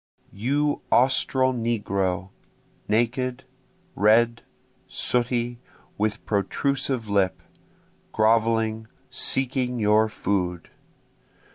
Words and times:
You 0.33 0.81
Austral 0.91 1.53
negro, 1.53 2.31
naked, 2.87 3.43
red, 3.95 4.41
sooty, 4.87 5.59
with 5.95 6.25
protrusive 6.25 7.07
lip, 7.07 7.39
groveling, 8.11 8.87
seeking 9.11 9.77
your 9.77 10.09
food! 10.09 10.71